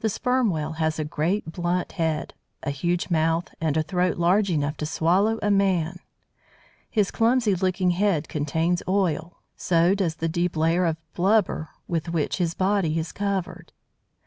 [0.00, 4.50] The Sperm Whale has a great, blunt head, a huge mouth, and a throat large
[4.50, 5.98] enough to swallow a man.
[6.90, 12.36] His clumsy looking head contains oil, so does the deep layer of blubber with which
[12.36, 13.72] his body is covered.